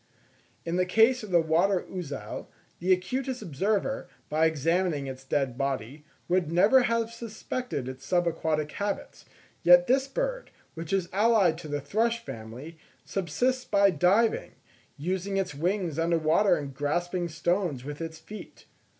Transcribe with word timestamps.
In 0.65 0.77
the 0.77 0.85
case 0.87 1.21
of 1.21 1.29
the 1.29 1.39
water 1.39 1.85
ouzel, 1.87 2.47
the 2.79 2.91
acutest 2.91 3.43
observer, 3.43 4.09
by 4.29 4.47
examining 4.47 5.05
its 5.05 5.23
dead 5.23 5.59
body, 5.59 6.05
would 6.27 6.51
never 6.51 6.81
have 6.81 7.11
suspected 7.11 7.87
its 7.87 8.03
sub 8.03 8.27
aquatic 8.27 8.71
habits; 8.71 9.25
yet 9.61 9.85
this 9.85 10.07
bird, 10.07 10.49
which 10.73 10.91
is 10.91 11.07
allied 11.13 11.59
to 11.59 11.67
the 11.67 11.81
thrush 11.81 12.25
family, 12.25 12.79
subsists 13.05 13.63
by 13.63 13.91
diving,—using 13.91 15.37
its 15.37 15.53
wings 15.53 15.99
under 15.99 16.17
water 16.17 16.55
and 16.55 16.73
grasping 16.73 17.27
stones 17.29 17.83
with 17.85 18.01
its 18.01 18.17
feet. 18.17 18.65